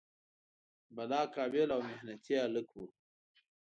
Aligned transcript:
بلا 0.95 1.21
قابل 1.35 1.67
او 1.75 1.81
محنتي 1.89 2.33
هلک 2.43 2.67
و. 2.77 2.81